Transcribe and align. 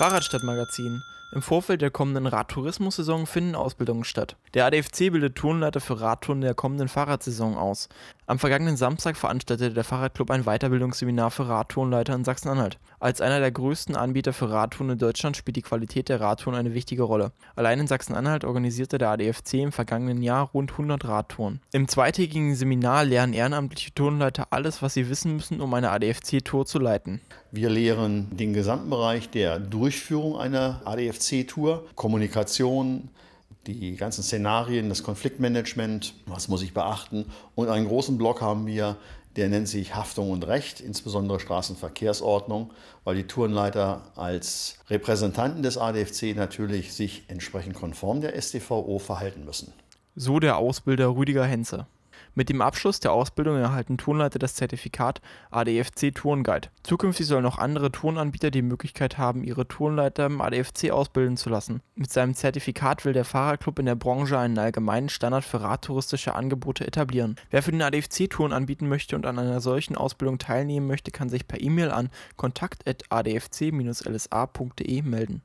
Fahrradstadtmagazin. 0.00 1.02
Im 1.30 1.42
Vorfeld 1.42 1.82
der 1.82 1.90
kommenden 1.90 2.26
Radtourismus-Saison 2.26 3.26
finden 3.26 3.54
Ausbildungen 3.54 4.04
statt. 4.04 4.34
Der 4.54 4.64
ADFC 4.64 5.12
bildet 5.12 5.36
Turnleiter 5.36 5.82
für 5.82 6.00
Radtouren 6.00 6.40
der 6.40 6.54
kommenden 6.54 6.88
Fahrradsaison 6.88 7.58
aus. 7.58 7.90
Am 8.30 8.38
vergangenen 8.38 8.76
Samstag 8.76 9.16
veranstaltete 9.16 9.74
der 9.74 9.82
Fahrradclub 9.82 10.30
ein 10.30 10.44
Weiterbildungsseminar 10.44 11.32
für 11.32 11.48
Radtourenleiter 11.48 12.14
in 12.14 12.22
Sachsen-Anhalt. 12.22 12.78
Als 13.00 13.20
einer 13.20 13.40
der 13.40 13.50
größten 13.50 13.96
Anbieter 13.96 14.32
für 14.32 14.48
Radtouren 14.48 14.92
in 14.92 14.98
Deutschland 14.98 15.36
spielt 15.36 15.56
die 15.56 15.62
Qualität 15.62 16.08
der 16.08 16.20
Radtouren 16.20 16.56
eine 16.56 16.72
wichtige 16.72 17.02
Rolle. 17.02 17.32
Allein 17.56 17.80
in 17.80 17.88
Sachsen-Anhalt 17.88 18.44
organisierte 18.44 18.98
der 18.98 19.08
ADFC 19.08 19.54
im 19.54 19.72
vergangenen 19.72 20.22
Jahr 20.22 20.48
rund 20.54 20.70
100 20.70 21.06
Radtouren. 21.06 21.60
Im 21.72 21.88
zweitägigen 21.88 22.54
Seminar 22.54 23.04
lernen 23.04 23.32
ehrenamtliche 23.32 23.94
Turnleiter 23.94 24.46
alles, 24.50 24.80
was 24.80 24.94
sie 24.94 25.10
wissen 25.10 25.34
müssen, 25.34 25.60
um 25.60 25.74
eine 25.74 25.90
ADFC-Tour 25.90 26.66
zu 26.66 26.78
leiten. 26.78 27.20
Wir 27.50 27.68
lehren 27.68 28.28
den 28.36 28.52
gesamten 28.52 28.90
Bereich 28.90 29.28
der 29.30 29.58
Durchführung 29.58 30.38
einer 30.38 30.82
ADFC-Tour, 30.84 31.84
Kommunikation, 31.96 33.08
die 33.66 33.96
ganzen 33.96 34.22
Szenarien, 34.22 34.88
das 34.88 35.02
Konfliktmanagement, 35.02 36.14
was 36.26 36.48
muss 36.48 36.62
ich 36.62 36.74
beachten. 36.74 37.26
Und 37.54 37.68
einen 37.68 37.86
großen 37.86 38.16
Block 38.16 38.40
haben 38.40 38.66
wir, 38.66 38.96
der 39.36 39.48
nennt 39.48 39.68
sich 39.68 39.94
Haftung 39.94 40.30
und 40.30 40.46
Recht, 40.46 40.80
insbesondere 40.80 41.38
Straßenverkehrsordnung, 41.40 42.72
weil 43.04 43.16
die 43.16 43.26
Tourenleiter 43.26 44.02
als 44.16 44.78
Repräsentanten 44.88 45.62
des 45.62 45.78
ADFC 45.78 46.34
natürlich 46.34 46.92
sich 46.94 47.24
entsprechend 47.28 47.74
konform 47.74 48.20
der 48.20 48.40
StVO 48.40 48.98
verhalten 48.98 49.44
müssen. 49.44 49.72
So 50.16 50.40
der 50.40 50.56
Ausbilder 50.56 51.14
Rüdiger 51.14 51.44
Henze. 51.44 51.86
Mit 52.34 52.48
dem 52.48 52.62
Abschluss 52.62 53.00
der 53.00 53.12
Ausbildung 53.12 53.56
erhalten 53.56 53.98
Turnleiter 53.98 54.38
das 54.38 54.54
Zertifikat 54.54 55.20
ADFC 55.50 56.14
Turnguide. 56.14 56.68
Zukünftig 56.82 57.26
sollen 57.26 57.46
auch 57.46 57.58
andere 57.58 57.92
Turnanbieter 57.92 58.50
die 58.50 58.62
Möglichkeit 58.62 59.18
haben, 59.18 59.44
ihre 59.44 59.68
Turnleiter 59.68 60.26
im 60.26 60.40
ADFC 60.40 60.90
ausbilden 60.90 61.36
zu 61.36 61.50
lassen. 61.50 61.82
Mit 61.94 62.12
seinem 62.12 62.34
Zertifikat 62.34 63.04
will 63.04 63.12
der 63.12 63.24
Fahrerclub 63.24 63.78
in 63.78 63.86
der 63.86 63.94
Branche 63.94 64.36
einen 64.38 64.58
allgemeinen 64.58 65.08
Standard 65.08 65.44
für 65.44 65.60
radtouristische 65.60 66.34
Angebote 66.34 66.84
etablieren. 66.86 67.36
Wer 67.50 67.62
für 67.62 67.72
den 67.72 67.82
ADFC 67.82 68.30
Touren 68.30 68.52
anbieten 68.52 68.88
möchte 68.88 69.16
und 69.16 69.26
an 69.26 69.38
einer 69.38 69.60
solchen 69.60 69.96
Ausbildung 69.96 70.38
teilnehmen 70.38 70.86
möchte, 70.86 71.10
kann 71.10 71.28
sich 71.28 71.46
per 71.46 71.60
E-Mail 71.60 71.90
an 71.90 72.08
kontakt@adfc-lsa.de 72.36 75.02
melden. 75.02 75.42